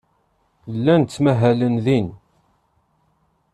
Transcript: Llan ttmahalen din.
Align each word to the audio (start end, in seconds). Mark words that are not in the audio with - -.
Llan 0.77 1.01
ttmahalen 1.03 1.75
din. 1.85 2.07